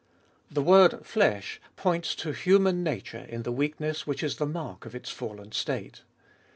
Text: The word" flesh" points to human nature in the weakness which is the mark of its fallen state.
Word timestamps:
The 0.49 0.63
word" 0.63 1.05
flesh" 1.05 1.61
points 1.75 2.15
to 2.15 2.31
human 2.31 2.81
nature 2.81 3.19
in 3.29 3.43
the 3.43 3.51
weakness 3.51 4.07
which 4.07 4.23
is 4.23 4.37
the 4.37 4.47
mark 4.47 4.83
of 4.87 4.95
its 4.95 5.11
fallen 5.11 5.51
state. 5.51 6.01